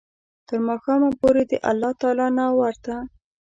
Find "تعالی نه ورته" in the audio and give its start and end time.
2.01-2.95